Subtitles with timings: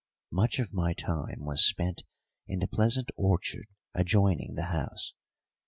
[0.31, 2.01] Much of my time was spent
[2.47, 5.13] in the pleasant orchard adjoining the house.